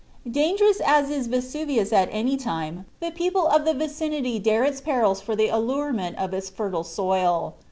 [0.31, 5.21] Dangerous as is Vesuvius at any time, the people of the vicinity dare its perils
[5.21, 7.53] for the allurement of its fertile soil.